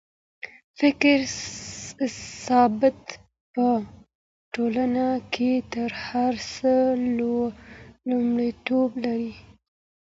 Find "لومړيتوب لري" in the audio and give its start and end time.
8.09-9.31